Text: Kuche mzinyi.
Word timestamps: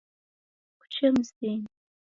Kuche 0.79 1.05
mzinyi. 1.11 1.67